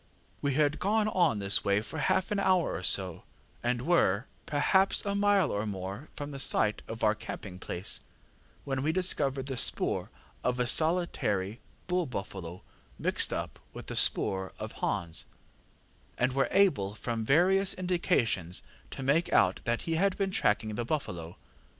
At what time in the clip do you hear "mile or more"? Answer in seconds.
5.13-6.09